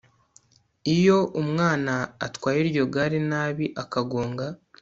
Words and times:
iyo 0.95 1.17
umwana 1.41 1.93
atwaye 2.27 2.57
iryo 2.63 2.83
gare 2.93 3.19
nabi 3.29 3.65
akagonga 3.83 4.45